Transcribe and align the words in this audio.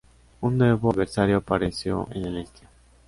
Un 0.41 0.57
nuevo 0.57 0.89
adversario 0.89 1.37
apareció 1.37 2.07
en 2.09 2.25
el 2.25 2.37
este. 2.39 2.61